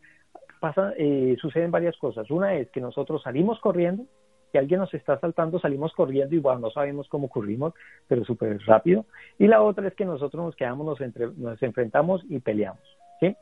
[0.59, 2.29] pasa eh, suceden varias cosas.
[2.29, 4.05] Una es que nosotros salimos corriendo,
[4.53, 7.73] que alguien nos está saltando, salimos corriendo y bueno, no sabemos cómo corrimos,
[8.09, 9.05] pero súper rápido.
[9.39, 12.83] Y la otra es que nosotros nos quedamos, nos, entre, nos enfrentamos y peleamos.
[13.21, 13.37] ¿sí?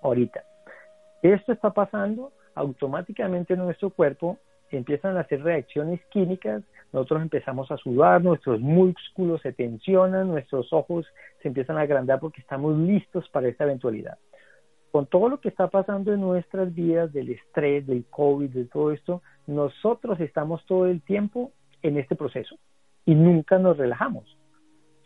[0.00, 0.44] Ahorita.
[1.20, 4.38] Esto está pasando automáticamente en nuestro cuerpo,
[4.70, 11.06] empiezan a hacer reacciones químicas, nosotros empezamos a sudar, nuestros músculos se tensionan, nuestros ojos
[11.42, 14.18] se empiezan a agrandar porque estamos listos para esta eventualidad
[14.96, 18.92] con todo lo que está pasando en nuestras vidas, del estrés, del COVID, de todo
[18.92, 22.56] esto, nosotros estamos todo el tiempo en este proceso
[23.04, 24.24] y nunca nos relajamos.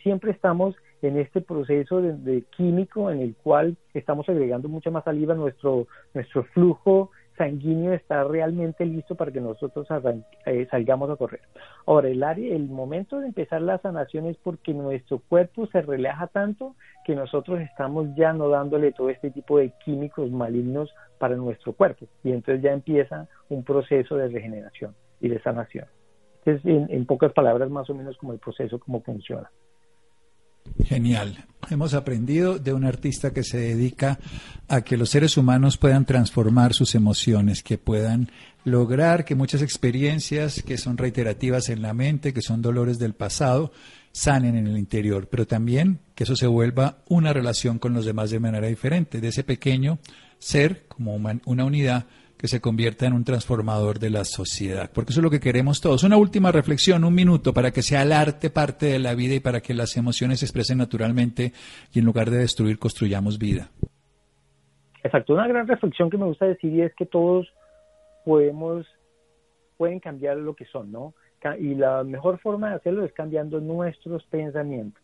[0.01, 5.35] Siempre estamos en este proceso de, químico en el cual estamos agregando mucha más saliva,
[5.35, 9.87] nuestro, nuestro flujo sanguíneo está realmente listo para que nosotros
[10.47, 11.41] eh, salgamos a correr.
[11.87, 16.27] Ahora, el, área, el momento de empezar la sanación es porque nuestro cuerpo se relaja
[16.27, 21.73] tanto que nosotros estamos ya no dándole todo este tipo de químicos malignos para nuestro
[21.73, 22.07] cuerpo.
[22.23, 25.87] Y entonces ya empieza un proceso de regeneración y de sanación.
[26.45, 29.51] Es en, en pocas palabras más o menos como el proceso, cómo funciona.
[30.85, 31.45] Genial.
[31.69, 34.19] Hemos aprendido de un artista que se dedica
[34.67, 38.31] a que los seres humanos puedan transformar sus emociones, que puedan
[38.65, 43.73] lograr que muchas experiencias que son reiterativas en la mente, que son dolores del pasado,
[44.13, 48.31] sanen en el interior, pero también que eso se vuelva una relación con los demás
[48.31, 49.99] de manera diferente, de ese pequeño
[50.39, 52.07] ser como una unidad
[52.41, 55.83] que se convierta en un transformador de la sociedad, porque eso es lo que queremos
[55.83, 56.05] todos.
[56.05, 59.41] Una última reflexión, un minuto, para que sea el arte parte de la vida y
[59.41, 61.53] para que las emociones se expresen naturalmente
[61.93, 63.69] y en lugar de destruir construyamos vida.
[65.05, 67.47] Exacto, una gran reflexión que me gusta decir es que todos
[68.25, 68.87] podemos,
[69.77, 71.13] pueden cambiar lo que son, ¿no?
[71.59, 75.03] Y la mejor forma de hacerlo es cambiando nuestros pensamientos.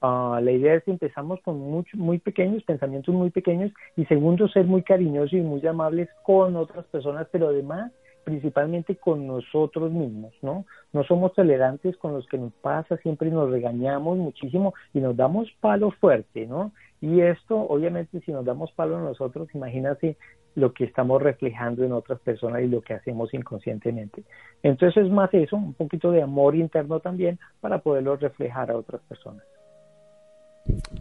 [0.00, 4.66] Ah, la idea es que empezamos con muy pequeños, pensamientos muy pequeños, y segundo, ser
[4.66, 7.92] muy cariñosos y muy amables con otras personas, pero además
[8.26, 10.64] principalmente con nosotros mismos, ¿no?
[10.92, 15.48] No somos tolerantes con los que nos pasa, siempre nos regañamos muchísimo y nos damos
[15.60, 16.72] palo fuerte, ¿no?
[17.00, 20.16] Y esto, obviamente, si nos damos palo a nosotros, imagínate
[20.56, 24.24] lo que estamos reflejando en otras personas y lo que hacemos inconscientemente.
[24.64, 29.02] Entonces es más eso, un poquito de amor interno también para poderlo reflejar a otras
[29.02, 29.44] personas.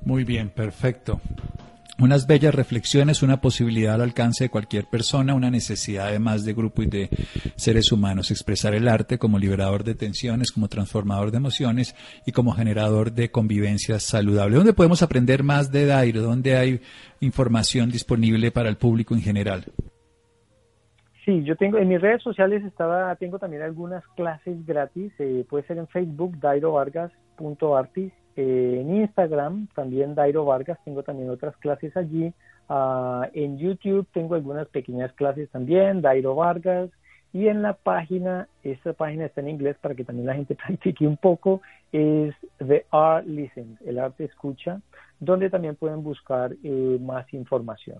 [0.03, 1.19] Muy bien, perfecto.
[1.97, 6.83] unas bellas reflexiones, una posibilidad al alcance de cualquier persona, una necesidad además de grupo
[6.83, 7.09] y de
[7.55, 12.51] seres humanos, expresar el arte como liberador de tensiones, como transformador de emociones y como
[12.51, 14.57] generador de convivencia saludable.
[14.57, 16.21] ¿Dónde podemos aprender más de Dairo?
[16.21, 16.81] ¿Dónde hay
[17.21, 19.63] información disponible para el público en general?
[21.25, 25.65] Sí, yo tengo en mis redes sociales estaba tengo también algunas clases gratis, eh, puede
[25.65, 32.33] ser en Facebook dairovargas.artis, eh, en Instagram también Dairo Vargas, tengo también otras clases allí,
[32.67, 36.89] ah, en YouTube tengo algunas pequeñas clases también, Dairo Vargas,
[37.31, 41.07] y en la página, esta página está en inglés para que también la gente practique
[41.07, 44.81] un poco, es The Art Listen, el arte escucha,
[45.19, 47.99] donde también pueden buscar eh, más información.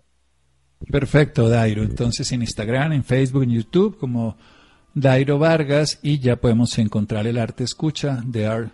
[0.91, 1.83] Perfecto, Dairo.
[1.83, 4.35] Entonces en Instagram, en Facebook, en YouTube, como
[4.93, 8.73] Dairo Vargas, y ya podemos encontrar el arte escucha de Art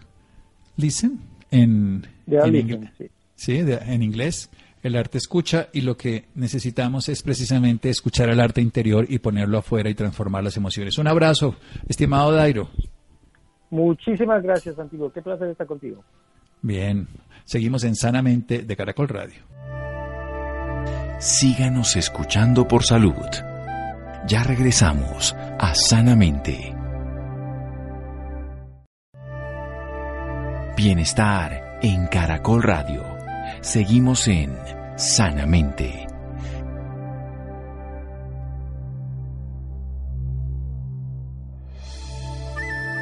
[0.76, 2.90] Listen en, inglés.
[3.36, 4.50] Sí, en inglés.
[4.84, 9.60] El arte escucha y lo que necesitamos es precisamente escuchar el arte interior y ponerlo
[9.60, 10.98] afuera y transformar las emociones.
[10.98, 11.56] Un abrazo,
[11.88, 12.70] estimado Dairo.
[13.70, 15.12] Muchísimas gracias, Antiguo.
[15.12, 16.04] Qué placer estar contigo.
[16.62, 17.08] Bien,
[17.46, 19.42] seguimos en Sanamente de Caracol Radio.
[21.20, 23.14] Síganos escuchando por salud.
[24.28, 26.81] Ya regresamos a Sanamente.
[30.84, 33.04] Bienestar en Caracol Radio.
[33.62, 34.58] Seguimos en
[34.96, 36.08] Sanamente.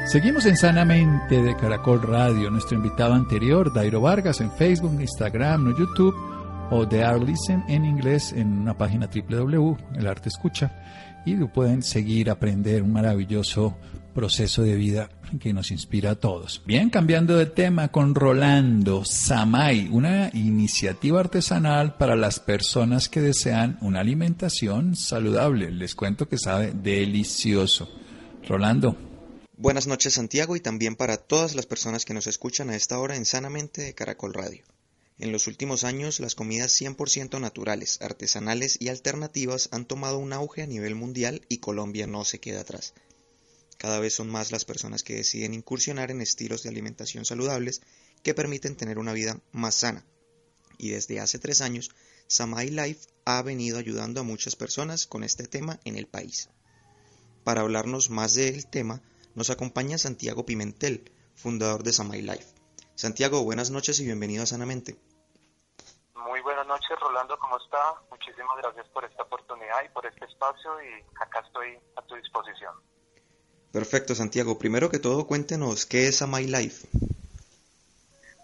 [0.04, 2.50] Seguimos en Sanamente de Caracol Radio.
[2.50, 6.14] Nuestro invitado anterior, Dairo Vargas, en Facebook, Instagram, no YouTube
[6.70, 10.70] o The Art Listen en inglés en una página www, El Arte Escucha,
[11.24, 13.74] y pueden seguir, aprender un maravilloso
[14.10, 16.62] proceso de vida que nos inspira a todos.
[16.66, 23.78] Bien, cambiando de tema con Rolando Samay, una iniciativa artesanal para las personas que desean
[23.80, 25.70] una alimentación saludable.
[25.70, 27.88] Les cuento que sabe delicioso.
[28.46, 28.96] Rolando.
[29.56, 33.16] Buenas noches Santiago y también para todas las personas que nos escuchan a esta hora
[33.16, 34.64] en Sanamente de Caracol Radio.
[35.18, 40.62] En los últimos años, las comidas 100% naturales, artesanales y alternativas han tomado un auge
[40.62, 42.94] a nivel mundial y Colombia no se queda atrás.
[43.80, 47.80] Cada vez son más las personas que deciden incursionar en estilos de alimentación saludables
[48.22, 50.04] que permiten tener una vida más sana.
[50.76, 51.90] Y desde hace tres años,
[52.26, 56.50] Samai Life ha venido ayudando a muchas personas con este tema en el país.
[57.42, 59.00] Para hablarnos más del tema,
[59.34, 62.54] nos acompaña Santiago Pimentel, fundador de Samai Life.
[62.96, 65.00] Santiago, buenas noches y bienvenido a Sanamente.
[66.16, 67.94] Muy buenas noches, Rolando, ¿cómo está?
[68.10, 72.89] Muchísimas gracias por esta oportunidad y por este espacio y acá estoy a tu disposición.
[73.72, 74.58] Perfecto, Santiago.
[74.58, 76.88] Primero que todo, cuéntenos, ¿qué es Amay Life?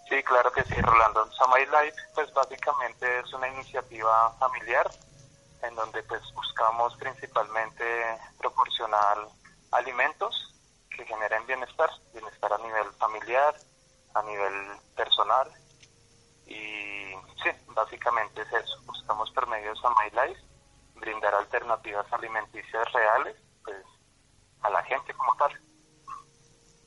[0.08, 1.28] Sí, claro que sí, Rolando.
[1.32, 4.88] Samay Life, pues básicamente es una iniciativa familiar
[5.62, 7.84] en donde pues buscamos principalmente
[8.38, 9.18] proporcionar
[9.72, 10.54] alimentos
[10.90, 13.54] que generen bienestar, bienestar a nivel familiar,
[14.14, 14.54] a nivel
[14.94, 15.50] personal
[16.46, 17.12] y
[17.42, 18.80] sí, básicamente es eso.
[18.86, 20.40] Buscamos por medio de Samay Life
[20.94, 23.36] brindar alternativas alimenticias reales
[24.66, 25.52] a la gente como tal.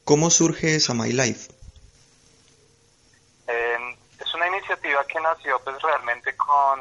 [0.03, 1.51] ¿Cómo surge Samay Life?
[3.47, 6.79] Eh, es una iniciativa que nació pues realmente con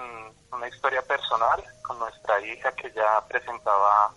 [0.53, 4.15] una historia personal, con nuestra hija que ya presentaba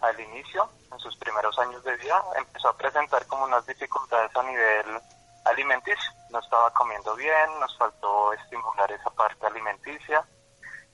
[0.00, 4.42] al inicio, en sus primeros años de vida, empezó a presentar como unas dificultades a
[4.42, 5.00] nivel
[5.44, 6.12] alimenticio.
[6.30, 10.24] No estaba comiendo bien, nos faltó estimular esa parte alimenticia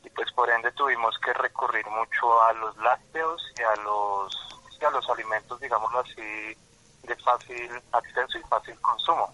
[0.03, 4.46] y pues por ende tuvimos que recurrir mucho a los lácteos y a los,
[4.85, 6.57] a los alimentos, digámoslo así,
[7.03, 9.33] de fácil acceso y fácil consumo.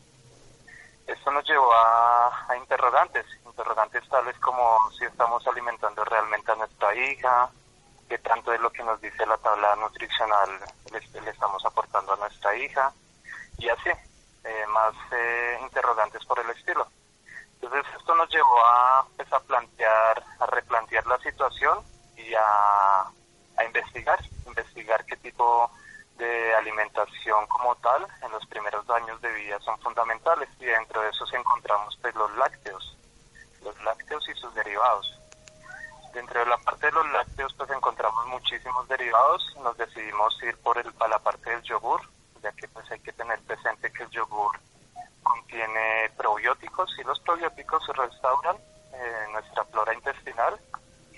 [1.07, 6.95] Esto nos llevó a, a interrogantes, interrogantes tales como si estamos alimentando realmente a nuestra
[6.95, 7.51] hija,
[8.09, 10.51] qué tanto de lo que nos dice la tabla nutricional
[10.93, 12.93] le estamos aportando a nuestra hija,
[13.59, 13.91] y así.
[14.45, 16.87] Eh, más eh, interrogantes por el estilo.
[17.61, 21.79] Entonces esto nos llevó a, pues, a plantear, a replantear la situación
[22.17, 23.05] y a,
[23.63, 25.71] a investigar, investigar qué tipo
[26.19, 31.11] de alimentación como tal en los primeros años de vida son fundamentales y dentro de
[31.11, 32.97] esos encontramos pues los lácteos,
[33.63, 35.19] los lácteos y sus derivados.
[36.13, 40.77] Dentro de la parte de los lácteos pues encontramos muchísimos derivados, nos decidimos ir por
[40.79, 42.01] el, para la parte del yogur,
[42.43, 44.59] ya que pues hay que tener presente que el yogur
[45.23, 48.57] contiene probióticos y los probióticos restauran
[48.93, 50.59] eh, nuestra flora intestinal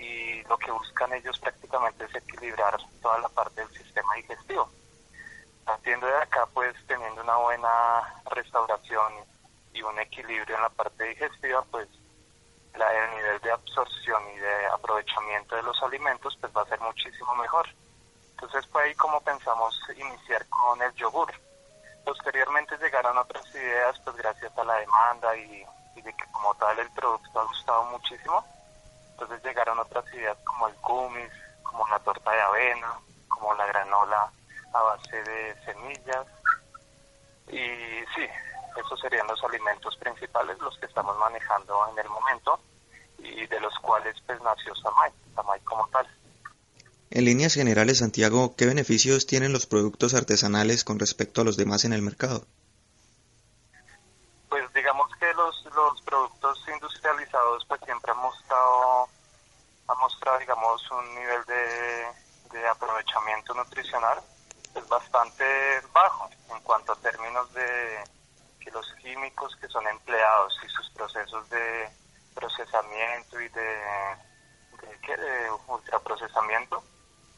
[0.05, 4.69] y lo que buscan ellos prácticamente es equilibrar toda la parte del sistema digestivo.
[5.63, 9.13] Partiendo de acá, pues teniendo una buena restauración
[9.73, 11.87] y un equilibrio en la parte digestiva, pues
[12.75, 17.33] el nivel de absorción y de aprovechamiento de los alimentos pues va a ser muchísimo
[17.35, 17.67] mejor.
[18.31, 21.31] Entonces fue ahí como pensamos iniciar con el yogur.
[22.03, 26.91] Posteriormente llegaron otras ideas pues gracias a la demanda y, de que como tal el
[26.91, 28.45] producto ha gustado muchísimo.
[29.15, 31.31] Entonces llegaron otras ideas como el kumis,
[31.63, 32.99] como la torta de avena,
[33.29, 34.29] como la granola
[34.73, 36.27] a base de semillas.
[37.47, 38.27] Y sí,
[38.77, 42.59] esos serían los alimentos principales, los que estamos manejando en el momento
[43.19, 46.07] y de los cuales pues nació Samay, Samay como tal.
[47.11, 51.85] En líneas generales, Santiago, ¿qué beneficios tienen los productos artesanales con respecto a los demás
[51.85, 52.45] en el mercado?
[54.49, 58.94] Pues digamos que los, los productos industrializados pues siempre han mostrado,
[60.05, 64.19] han mostrado digamos un nivel de, aprovechamiento nutricional
[64.75, 65.43] es bastante
[65.91, 68.03] bajo en cuanto a términos de
[68.59, 71.89] que los químicos que son empleados y sus procesos de
[72.33, 73.79] procesamiento y de,
[74.81, 76.83] de, de ultraprocesamiento,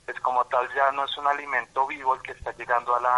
[0.05, 3.18] pues como tal ya no es un alimento vivo el que está llegando a la,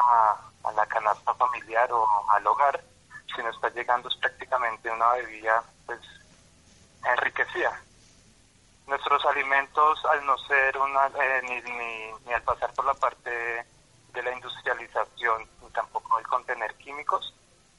[0.63, 2.81] a la canasta familiar o al hogar,
[3.35, 5.99] sino está llegando es prácticamente una bebida pues
[7.03, 7.81] enriquecida.
[8.89, 13.29] Nuestros alimentos, al no ser una, eh, ni, ni, ni al pasar por la parte
[13.29, 17.35] de la industrialización, ni tampoco el contener químicos,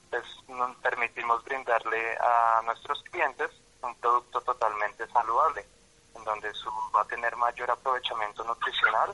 [0.09, 3.51] pues nos permitimos brindarle a nuestros clientes
[3.83, 5.67] un producto totalmente saludable,
[6.15, 9.13] en donde su, va a tener mayor aprovechamiento nutricional,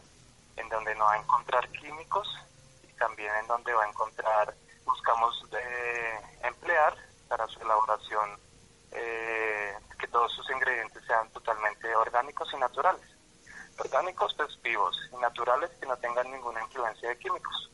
[0.57, 2.29] en donde no va a encontrar químicos
[2.83, 6.95] y también en donde va a encontrar, buscamos eh, emplear
[7.27, 8.39] para su elaboración
[8.93, 13.07] eh, que todos sus ingredientes sean totalmente orgánicos y naturales.
[13.79, 17.71] Orgánicos pues vivos y naturales que no tengan ninguna influencia de químicos.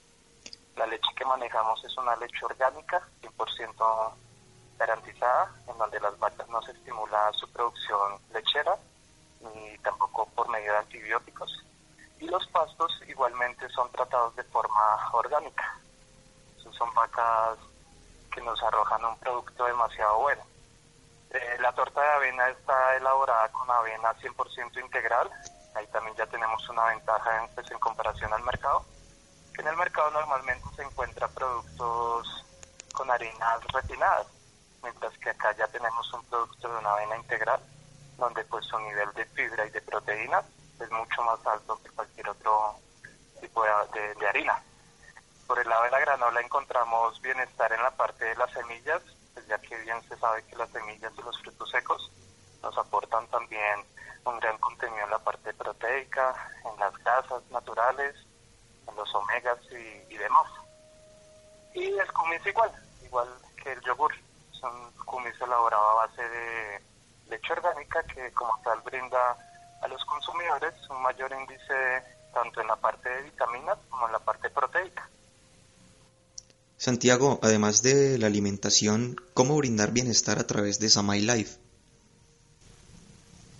[0.76, 4.14] La leche que manejamos es una leche orgánica, 100%
[4.78, 8.76] garantizada, en donde las vacas no se estimula su producción lechera,
[9.40, 11.64] ni tampoco por medio de antibióticos.
[12.18, 15.78] Y los pastos igualmente son tratados de forma orgánica.
[16.70, 17.58] Son vacas
[18.32, 20.42] que nos arrojan un producto demasiado bueno.
[21.32, 25.30] Eh, la torta de avena está elaborada con avena 100% integral.
[25.74, 28.84] Ahí también ya tenemos una ventaja en, pues, en comparación al mercado
[29.58, 32.44] en el mercado normalmente se encuentra productos
[32.94, 34.26] con harinas refinadas,
[34.82, 37.60] mientras que acá ya tenemos un producto de una avena integral,
[38.18, 40.44] donde pues su nivel de fibra y de proteínas
[40.80, 42.76] es mucho más alto que cualquier otro
[43.40, 44.60] tipo de, de, harina.
[45.46, 49.02] Por el lado de la granola encontramos bienestar en la parte de las semillas,
[49.34, 52.10] pues ya que bien se sabe que las semillas y los frutos secos
[52.62, 53.84] nos aportan también
[54.24, 58.14] un gran contenido en la parte proteica, en las grasas naturales,
[58.88, 60.50] en los omegas y, demás.
[61.74, 62.70] Y el kumis igual,
[63.02, 63.28] igual
[63.62, 64.12] que el yogur.
[64.52, 66.82] Es un kumis elaborado a base de
[67.28, 69.36] leche orgánica que como tal brinda
[69.82, 74.18] a los consumidores un mayor índice tanto en la parte de vitaminas como en la
[74.20, 75.08] parte proteica.
[76.82, 81.60] Santiago, además de la alimentación, ¿cómo brindar bienestar a través de Samay Life?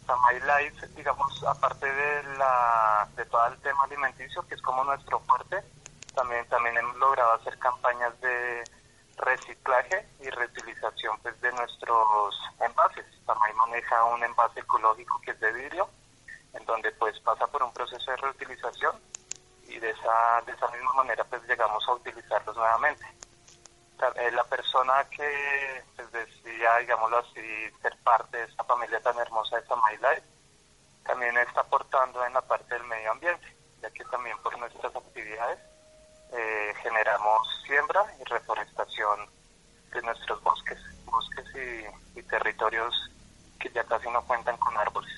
[0.08, 5.20] My Life, digamos, aparte de, la, de todo el tema alimenticio, que es como nuestro
[5.20, 5.62] fuerte,
[6.16, 8.64] también, también hemos logrado hacer campañas de
[9.18, 13.06] reciclaje y reutilización pues, de nuestros envases.
[13.24, 15.88] Tamay maneja un envase ecológico que es de vidrio,
[16.54, 18.96] en donde pues pasa por un proceso de reutilización
[19.68, 23.04] y de esa, de esa misma manera pues llegamos a utilizarlos nuevamente.
[24.16, 29.60] Eh, la persona que pues, decía, digámoslo así, ser parte de esta familia tan hermosa
[29.60, 30.22] de Samay Life,
[31.04, 35.58] también está aportando en la parte del medio ambiente, ya que también por nuestras actividades
[36.32, 39.30] eh, generamos siembra y reforestación
[39.92, 42.94] de nuestros bosques, bosques y, y territorios
[43.60, 45.12] que ya casi no cuentan con árboles.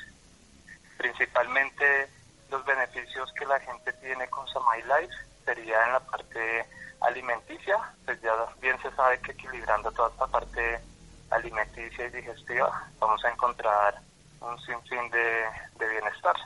[0.98, 2.10] Principalmente
[2.50, 5.14] los beneficios que la gente tiene con Samay Life
[5.44, 6.66] sería en la parte
[7.00, 10.80] alimenticia, pues ya bien se sabe que equilibrando toda esta parte
[11.30, 14.00] alimenticia y digestiva vamos a encontrar
[14.40, 15.46] un sinfín de,
[15.78, 16.36] de bienestar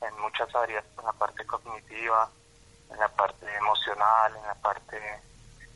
[0.00, 2.30] en muchas áreas, en la parte cognitiva,
[2.90, 5.00] en la parte emocional, en la parte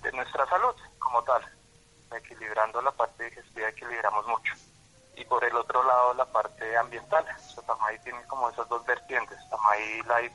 [0.03, 1.43] de nuestra salud como tal.
[2.13, 4.55] Equilibrando la parte digestiva equilibramos mucho.
[5.21, 7.25] Y por el otro lado la parte ambiental.
[7.57, 9.39] O sea, tiene como esas dos vertientes.
[9.51, 10.35] Samay Life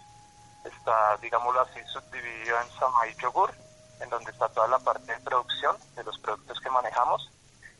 [0.63, 3.51] está, digámoslo así, subdividido en Samay Yogur
[4.01, 7.29] en donde está toda la parte de producción de los productos que manejamos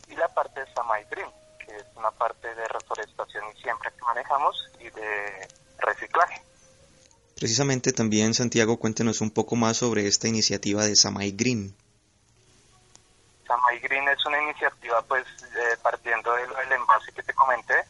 [0.09, 1.29] y la parte de Samay Green,
[1.59, 5.47] que es una parte de reforestación y siembra que manejamos y de
[5.79, 6.41] reciclaje.
[7.35, 11.75] Precisamente también, Santiago, cuéntenos un poco más sobre esta iniciativa de Samay Green.
[13.47, 17.83] Samay Green es una iniciativa pues eh, partiendo del, del envase que te comenté.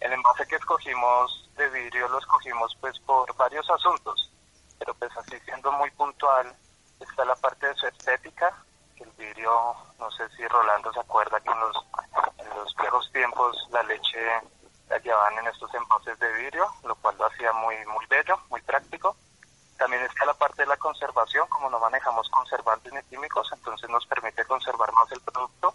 [0.00, 4.32] El envase que escogimos de vidrio lo escogimos pues por varios asuntos,
[4.78, 6.54] pero pues así siendo muy puntual
[7.00, 8.54] está la parte de su estética,
[8.96, 11.76] el vidrio, no sé si Rolando se acuerda que en los,
[12.38, 14.18] en los viejos tiempos la leche
[14.88, 18.60] la llevaban en estos envases de vidrio, lo cual lo hacía muy, muy bello, muy
[18.62, 19.16] práctico.
[19.76, 24.06] También está la parte de la conservación, como no manejamos conservantes ni químicos, entonces nos
[24.06, 25.74] permite conservar más el producto.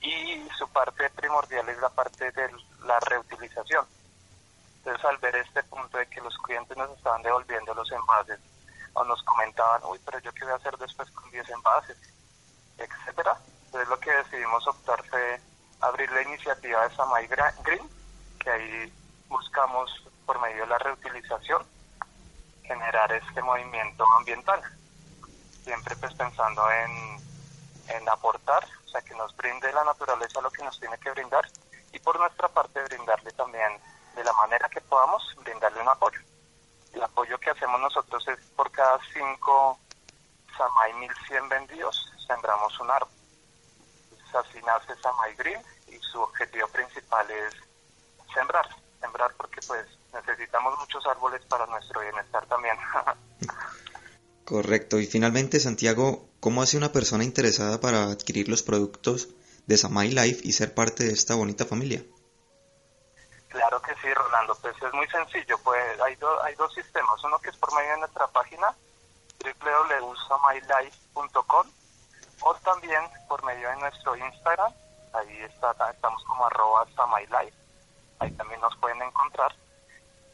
[0.00, 2.50] Y su parte primordial es la parte de
[2.84, 3.86] la reutilización.
[4.78, 8.40] Entonces, al ver este punto de que los clientes nos estaban devolviendo los envases,
[8.94, 11.96] o nos comentaban, uy, pero yo qué voy a hacer después con 10 envases,
[12.78, 13.36] etcétera.
[13.66, 15.40] Entonces, lo que decidimos optar fue
[15.80, 17.88] abrir la iniciativa de Samay Green,
[18.38, 18.92] que ahí
[19.28, 19.90] buscamos,
[20.26, 21.64] por medio de la reutilización,
[22.70, 24.62] generar este movimiento ambiental.
[25.64, 30.62] Siempre pues pensando en, en aportar, o sea, que nos brinde la naturaleza lo que
[30.62, 31.44] nos tiene que brindar
[31.92, 33.72] y por nuestra parte brindarle también
[34.14, 36.20] de la manera que podamos, brindarle un apoyo.
[36.92, 39.76] El apoyo que hacemos nosotros es por cada cinco
[40.56, 43.10] Samay 1100 vendidos, sembramos un árbol.
[44.12, 47.54] Entonces, así nace Samay Green y su objetivo principal es
[48.32, 48.68] sembrar,
[49.00, 52.76] sembrar porque pues necesitamos muchos árboles para nuestro bienestar también.
[54.44, 54.98] Correcto.
[54.98, 59.28] Y finalmente, Santiago, ¿cómo hace una persona interesada para adquirir los productos
[59.66, 62.02] de Samay Life y ser parte de esta bonita familia?
[63.48, 64.56] Claro que sí, Rolando.
[64.60, 65.56] Pues es muy sencillo.
[65.58, 67.22] Pues hay, hay dos sistemas.
[67.22, 68.74] Uno que es por medio de nuestra página
[69.40, 71.66] www.samaylife.com
[72.42, 74.72] o también por medio de nuestro Instagram.
[75.12, 77.56] Ahí está, estamos como arroba Samaylife.
[78.18, 79.54] Ahí también nos pueden encontrar.